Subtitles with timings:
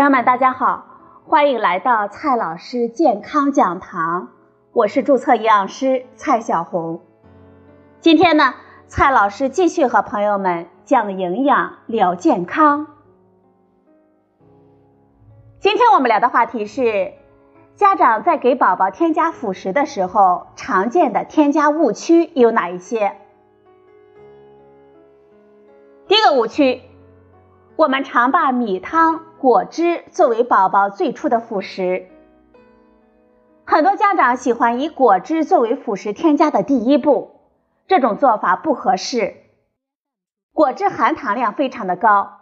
[0.00, 0.86] 朋友们，大家好，
[1.26, 4.28] 欢迎来到蔡老师健康讲堂，
[4.72, 7.02] 我是注册营养师蔡小红。
[8.00, 8.54] 今天呢，
[8.86, 12.86] 蔡老师继续和朋友们讲营养聊健康。
[15.58, 17.12] 今天我们聊的话题是，
[17.74, 23.18] 家长在给宝宝添加辅食的时候，常见的添加误区有哪一些？
[26.08, 26.80] 第一个误区，
[27.76, 29.26] 我们常把米汤。
[29.40, 32.08] 果汁作为宝宝最初的辅食，
[33.64, 37.30] 很多家长喜欢以果汁作为辅食添加的第一步，
[37.88, 39.36] 这种做法不合适。
[40.52, 42.32] 果汁含糖量非常的高，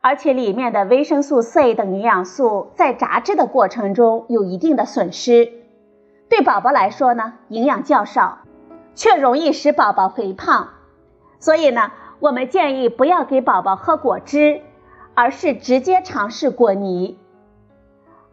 [0.00, 5.52] 而且里面的维生素 C 等营养素在榨汁的过程中有一定的损失，
[6.30, 8.38] 对宝宝来说呢，营养较少，
[8.94, 10.70] 却容易使宝宝肥胖。
[11.40, 14.62] 所以呢，我们建议不要给宝宝喝果汁。
[15.18, 17.18] 而是直接尝试果泥，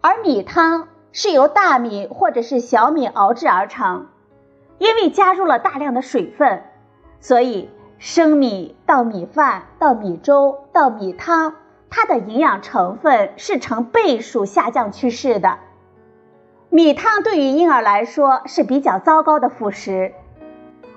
[0.02, 4.06] 而米汤是由大米或者是小米熬制而成，
[4.78, 6.62] 因为加入了大量的水分，
[7.20, 11.56] 所以生米到米饭到米粥到米汤，
[11.90, 15.58] 它的营养成分是呈倍数下降趋势的。
[16.70, 20.14] 米汤对于婴儿来说是比较糟糕的辅食，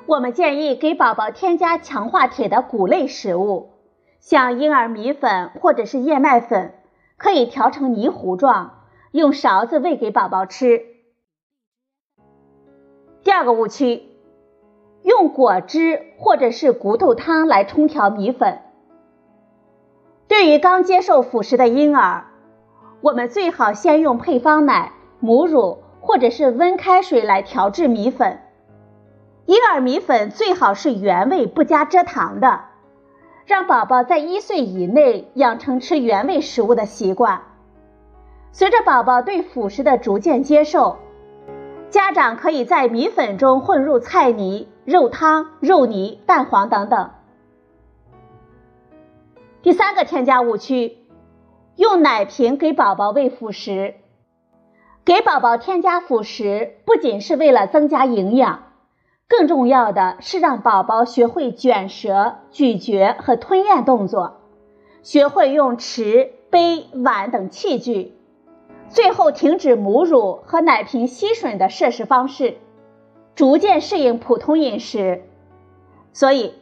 [0.05, 3.70] 我们建议给宝宝添加强化铁的谷类食物。
[4.28, 6.74] 像婴儿米粉或者是燕麦粉，
[7.16, 10.82] 可以调成泥糊状，用勺子喂给宝宝吃。
[13.24, 14.02] 第二个误区，
[15.02, 18.58] 用果汁或者是骨头汤来冲调米粉。
[20.28, 22.26] 对于刚接受辅食的婴儿，
[23.00, 28.40] 我们最好先用配方奶、母乳或者是温开水来调制米粉。
[29.46, 32.67] 婴儿米粉最好是原味不加蔗糖的。
[33.48, 37.41] 让宝宝在一岁以内养成吃原味食物的习惯。
[38.52, 40.98] 随着宝宝对辅食的逐渐接受，
[41.88, 47.10] 家长可以在米粉中混入菜泥、肉汤、肉泥、蛋黄等等。
[49.62, 50.98] 第三个添加误区，
[51.76, 53.94] 用奶瓶给宝宝喂辅食。
[55.06, 58.67] 给宝宝添加辅食不仅是为了增加营养。
[59.28, 64.41] 更重要的是让宝宝学会卷舌、咀嚼和吞咽动作，
[65.03, 68.15] 学会用匙、杯、碗等器具，
[68.89, 72.56] 最后停止母乳和奶瓶吸吮的摄食方式，
[73.34, 75.22] 逐渐适应普通饮食。
[76.15, 76.55] 所以，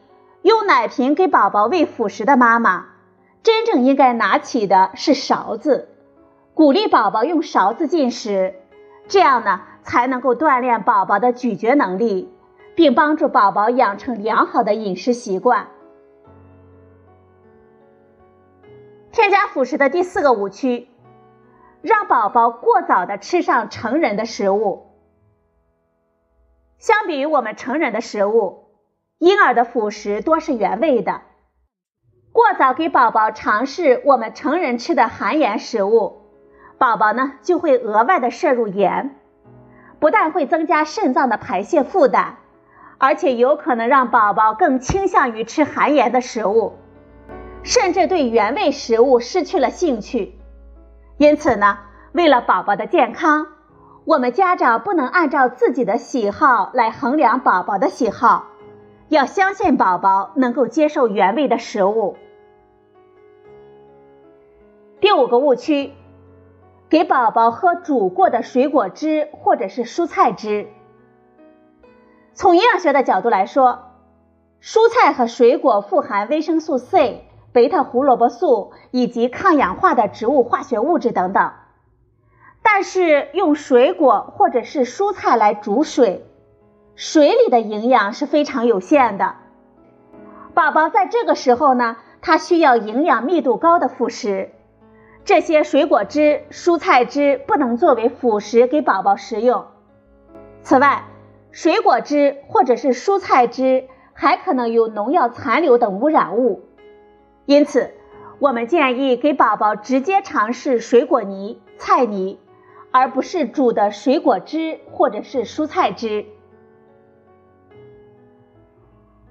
[0.43, 2.87] 用奶瓶给宝宝喂辅食的妈妈，
[3.45, 5.89] 真正应该拿起的是勺子，
[6.53, 8.57] 鼓励宝宝用勺子进食，
[9.07, 12.33] 这样呢才能够锻炼宝宝的咀嚼能力。
[12.77, 15.69] 并帮助宝宝养成良好的饮食习惯。
[19.11, 20.89] 添加辅食的第四个误区，
[21.81, 24.87] 让宝宝过早的吃上成人的食物。
[26.79, 28.67] 相比于我们成人的食物，
[29.19, 31.23] 婴儿的辅食多是原味的。
[32.31, 36.21] 过早给宝宝尝试我们成人吃的含盐食物，
[36.77, 39.17] 宝宝呢就会额外的摄入盐，
[39.99, 42.37] 不但会增加肾脏的排泄负担。
[42.99, 46.75] 而且有可能让宝宝更倾向于吃含盐的食物，
[47.63, 50.39] 甚至对原味食物失去了兴趣。
[51.19, 51.79] 因此呢，
[52.13, 53.47] 为了宝宝的健康，
[54.05, 58.47] 我们家长不能按照自己的喜好来衡量宝宝的喜好，
[59.09, 62.17] 要相信宝宝能够接受原味的食物。
[65.01, 65.93] 第五个误区，
[66.89, 70.69] 给宝宝喝煮过的水果汁或者是蔬菜汁。
[72.37, 73.93] 从营养学的角度来说，
[74.61, 81.53] 蔬菜和水果富含维生素 C、贝塔胡萝卜素以及抗氧化的植物化学物质等等。
[82.63, 86.27] 但是用水果或者是蔬菜来煮水，
[86.95, 89.37] 水里的营养是非常有限的。
[90.53, 94.51] 宝宝在这个时候呢，他需要营养密度高的辅食，
[95.25, 99.65] 这些水果汁、蔬菜汁不能作为辅食给宝宝食用。
[100.63, 101.05] 此外，
[101.57, 106.69] 水果汁或者是蔬菜汁还可能有农药残留等污染物，
[107.47, 107.95] 因此
[108.39, 112.39] 我们建议给宝宝直接尝试水果泥、菜泥，
[112.91, 116.27] 而不是煮的水果汁或者是蔬菜汁。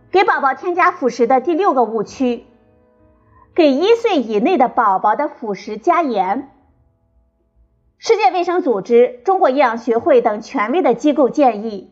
[0.10, 2.46] 给宝宝添加辅食的第六个误区，
[3.54, 6.50] 给一岁以内的宝宝的辅食加盐。
[8.00, 11.92] 世界卫生组织、中国营养学会等权威的机构建议。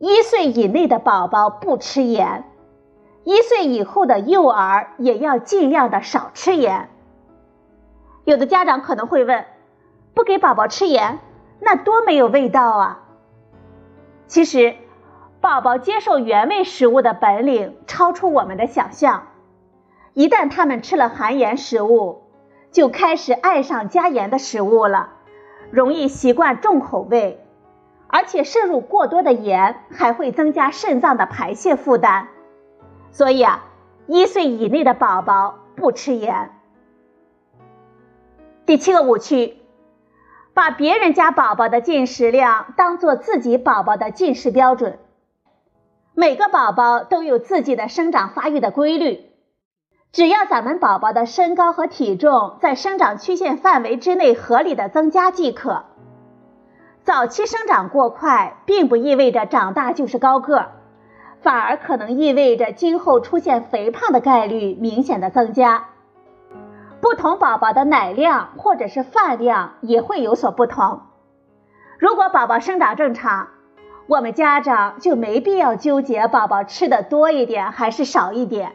[0.00, 2.44] 一岁以内的宝宝不吃盐，
[3.24, 6.88] 一岁以后的幼儿也要尽量的少吃盐。
[8.24, 9.44] 有的家长可能会问：
[10.14, 11.18] 不给宝宝吃盐，
[11.60, 13.02] 那多没有味道啊！
[14.26, 14.74] 其实，
[15.42, 19.26] 宝宝接受原味食物的本领超出我们的想象。
[20.14, 22.22] 一旦他们吃了含盐食物，
[22.72, 25.10] 就开始爱上加盐的食物了，
[25.70, 27.44] 容易习惯重口味，
[28.12, 32.28] 而且摄入过多的盐还会增加肾脏的排泄负担。
[33.12, 33.64] 所以啊，
[34.06, 36.50] 一岁以内的宝宝不吃盐。
[38.66, 39.56] 第七个误区，
[40.54, 44.98] 把别人家宝宝的进食量当做自己宝宝的进食标准。
[46.14, 49.30] 每个宝宝都有自己的生长发育的规律。
[50.12, 55.84] 只要咱们宝宝的身高和体重在生长曲线范围之内合理的增加即可。
[57.10, 60.66] 早期生长过快，并不意味着长大就是高个，
[61.42, 65.86] 反而可能意味着今后出现肥胖的概率明显的增加。
[67.00, 71.00] 不同宝宝的奶量或者是饭量也会有所不同。
[71.98, 73.48] 如果宝宝生长正常，
[74.06, 78.70] 我们家长就没必要纠结宝宝吃的多一点还是少一点。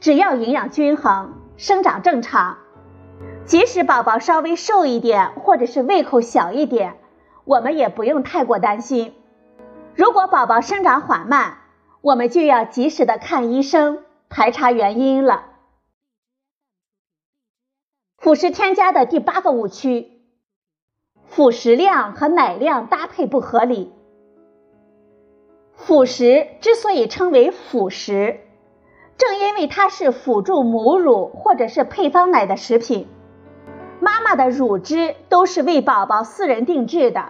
[0.00, 2.56] 只要营养均衡、生长正常，
[3.44, 6.94] 即使宝宝稍微瘦一点，或者是胃口小一点，
[7.44, 9.14] 我们也不用太过担心。
[9.94, 11.58] 如果宝宝生长缓慢，
[12.00, 15.46] 我们就要及时的看医生，排查原因了。
[18.16, 20.22] 辅食添加的第八个误区：
[21.24, 23.92] 辅食量和奶量搭配不合理。
[25.74, 28.40] 辅食之所以称为辅食。
[29.18, 33.08] 正因为它是辅助母乳或者是配方奶的食品，
[34.02, 37.26] 妈妈的乳汁都是为宝宝私人定制的，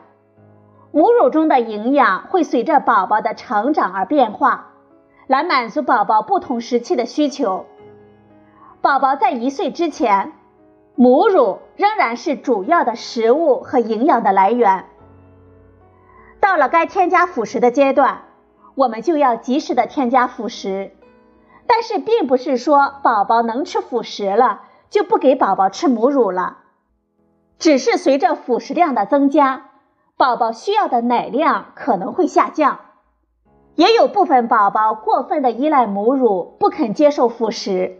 [0.90, 4.68] 母乳中的营养会随着宝宝的成长而变化，
[5.26, 7.66] 来满足宝宝不同时期的需求。
[8.80, 10.32] 宝宝在一岁之前，
[10.94, 14.86] 母乳仍然是主要的食物和营养的来源。
[16.40, 18.22] 到了该添加辅食的阶段，
[18.74, 20.92] 我们就要及时的添加辅食。
[21.66, 26.60] 但是，并不是说宝宝能吃辅食了就不给宝宝吃母乳了，
[27.62, 29.66] 只是随着辅食量的增加，
[30.16, 32.80] 宝宝需要的奶量可能会下降。
[33.76, 37.98] 也有部分宝宝过分的依赖母乳，不肯接受辅食。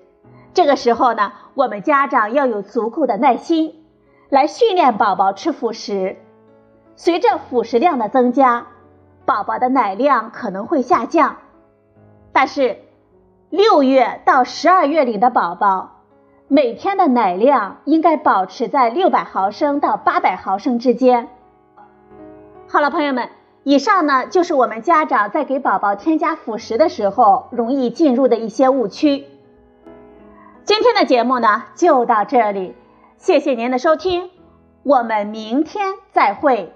[0.53, 3.85] 这个时候呢，我们家长要有足够的耐心，
[4.31, 6.17] 来训练宝宝吃辅食。
[6.97, 8.67] 随着辅食量的增加，
[9.25, 11.37] 宝宝的奶量可能会下降，
[12.32, 12.79] 但是。
[13.49, 15.92] 六月到十二月龄的宝宝，
[16.55, 21.31] 每天的奶量应该保持在六百毫升到八百毫升之间。
[22.69, 23.31] 好了，朋友们，
[23.65, 29.25] 以上呢就是我们家长在给宝宝添加辅食的时候容易进入的一些误区。
[30.65, 32.75] 今天的节目呢就到这里，
[33.17, 34.29] 谢谢您的收听，
[34.83, 36.75] 我们明天再会。